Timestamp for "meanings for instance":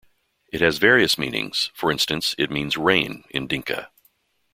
1.19-2.33